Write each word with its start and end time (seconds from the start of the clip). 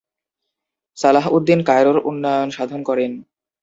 সালাহউদ্দিন 0.97 1.59
কায়রোর 1.67 1.97
উন্নয়ন 2.09 2.49
সাধন 2.49 2.81
করেন। 2.89 3.11